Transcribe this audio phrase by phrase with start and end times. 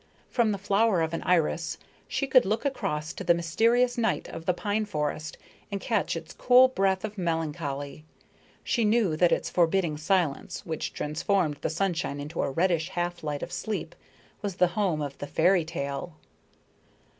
[0.31, 1.77] From the flower of an iris
[2.09, 5.37] you could look across to the mysterious night of the pine forest
[5.71, 8.03] and catch its cool breath of melancholy.
[8.65, 13.43] You knew that its forbidding silence, which transformed the sunshine into a reddish half light
[13.43, 13.93] of sleep,
[14.41, 16.15] was the home of the fairy tale.